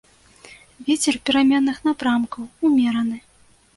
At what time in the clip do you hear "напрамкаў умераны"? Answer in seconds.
1.89-3.17